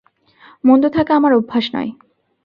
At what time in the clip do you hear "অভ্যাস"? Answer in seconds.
1.33-1.65